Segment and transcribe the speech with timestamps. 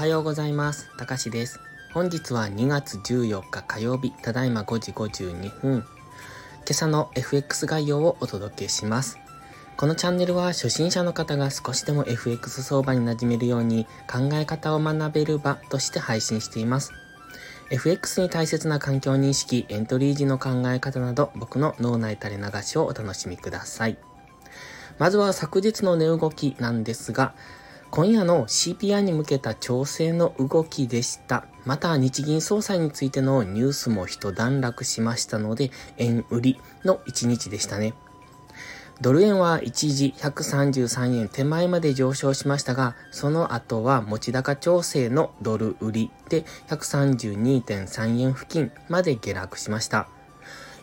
[0.00, 0.88] はようございます。
[0.96, 1.60] たかしです。
[1.92, 5.72] 本日は2月14日火曜日、ただいま5時52分。
[5.80, 5.84] 今
[6.70, 9.18] 朝の FX 概要をお届けします。
[9.76, 16.92] このチャンネルは初心者の方が少しでも FX 相場に馴染めるように考え方を学べる場として配信しています。
[17.70, 23.98] FX に大切な環境認識、エントリー時の考え方など僕の脳内垂れ流しをお楽しみください。
[24.96, 27.34] まずは昨日の値動きなんですが、
[27.90, 31.46] 今夜の CPI に向けた調整の動きでした。
[31.64, 37.94] また日銀総裁についてのニュースも一段落しましたので、円売りの一日でしたね。
[39.00, 50.08] ドル円は一時133円手前まで上昇しましたが、その後は持ち高調整のドル売りで132.3円付近まで下落しました。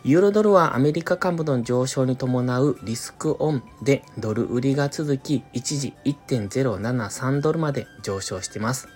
[0.08, 8.88] ユーロドルはアメリカ株の上昇に伴うリスクオンでドル売りが続き、一時1.073ドルまで上昇しています。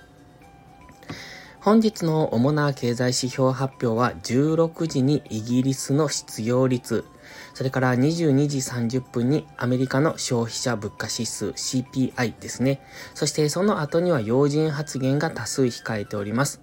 [1.61, 7.05] 本日の主な経済指標発表は16時にイギリスの失業率、
[7.53, 12.81] それから22時30分にアメリカの消費者物価指数 CPI ですね。
[13.13, 16.63] そしてその後には要人発言が多数控えております。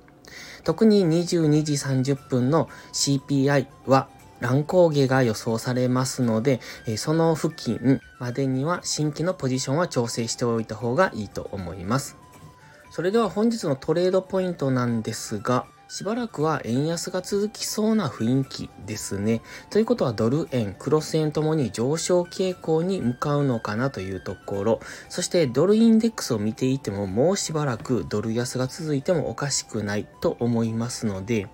[0.63, 4.09] 特に22時30分の CPI は
[4.39, 6.59] 乱高下が予想されますので、
[6.97, 12.17] その付近までには新規のポジションは調整しておいた方がいいと思います。
[12.91, 19.41] それでは本日のトレードポイントなんですが、しばらくは円安が続きそうな雰囲気ですね。
[19.71, 24.79] ということはドル円、クロス円ともに上昇傾向に向かうのかなというところ。
[25.09, 31.47] そしてドルインデックスを見ていてももうしばらくドル安が続いてもおかしくないと思いますので、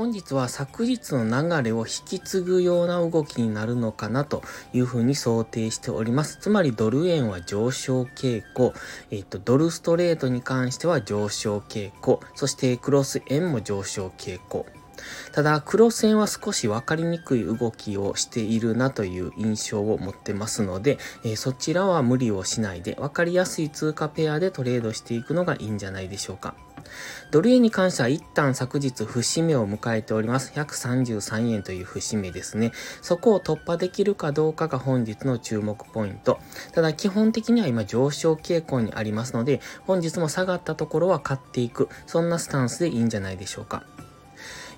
[0.00, 6.38] 本日は昨日の流れを引き継ぐような動きになるのかなというふうに想定しております。
[6.40, 8.72] つまりドル円は上昇傾向、
[9.10, 14.64] えっ、と、ドルストレートに関しては上昇傾向、そしてクロス円も上昇傾向。
[15.32, 26.54] ただ、黒線は少し分かりにくい動きをしているなという印象を持ってますので、えー、そちらは無理をしないで分かりやすい通貨ペアでトレードしていくのがいいんじゃないでしょうか。
[27.30, 30.52] ドル円に関しては一旦昨日節目を迎えております。
[30.54, 32.72] 133円という節目ですね。
[33.02, 36.38] そこを突破できるかどうかが本日の注目ポイント。
[36.72, 41.88] ただ基本的には今上昇傾向にありますので、本日も下がったところは買っていく。
[42.06, 43.84] そんなスタンスでいいんじゃないでしょうか。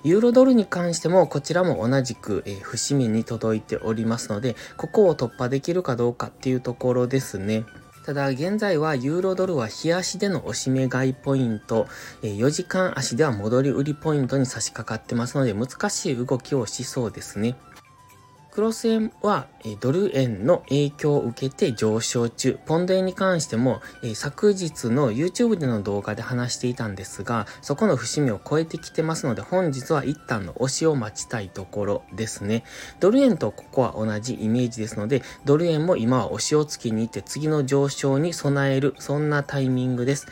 [0.03, 7.63] ユーロドルに関してもこちらも同じく、えー、節目に届いておりますので、ここを突破できるかどうかっていうところですね。
[8.03, 11.87] ただ現在はユーロドルは日足での押し目買いポイント、
[12.21, 17.55] 4時間足では戻り売りポイントに差し掛かってますので難しい動きをしそうですね。
[18.53, 19.47] クロス円は
[19.81, 22.59] ドル円の影響を受けて上昇中。
[22.67, 23.81] ポンド円に関しても
[24.13, 32.63] 昨日の YouTube での動画で話していたんですが、そこの節目を超えてきてますので、本日は一旦の押しを待ちたいところですね。
[32.99, 40.27] ドル円とここは同じイメージですので、ドル円も今は押しをつけに行って次の上昇に備える、そんなタイミングです。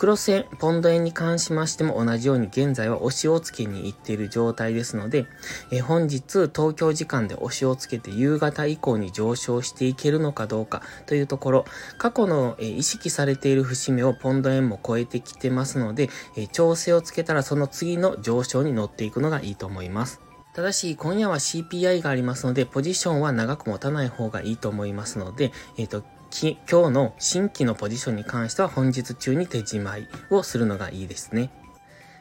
[0.00, 5.26] クロス円、ポンド円に関しましても同じように現在は押しをつけに行っている状態ですので、
[5.70, 11.64] え本日東京時間で押しをつけて夕方以降に上昇していけるのかどうかというところ、
[11.98, 20.22] 過去の、え意識されている節目をポンド円も超えてきてますので、え調整をつけたらその次の上昇に乗っていくのがいいと思います。
[20.54, 31.50] ただし、今夜は CPI がありますので、ポジションは長く持たない方がいいと思いますので、えっ、ー、と、き今日の新規のポジションに関しては本日中に手じまいをするのがいいですね。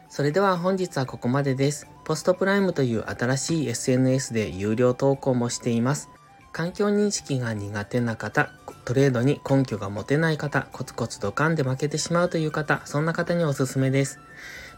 [0.09, 1.87] それでは本日はここまでです。
[2.03, 6.09] ポストプライムという新しい SNS で有料投稿もしています。
[6.51, 8.49] 環境認識が苦手な方、
[8.85, 14.19] トレードに根拠が持てない方、コツコツドカンで負けてしまうという方、そんな方におすすめです。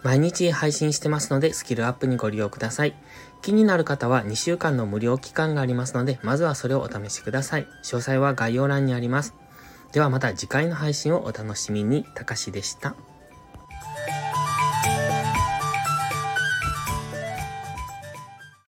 [0.04, 2.96] 毎日配信してますので、スキルアップにご利用ください。
[3.42, 7.68] 気になる方は2週間の無料期間がありますので、まずはそれをお試しください。
[7.84, 9.36] 詳細は概要欄にあります。
[9.92, 12.06] ではまた次回の配信をお楽しみに。
[12.16, 12.96] たかしでした。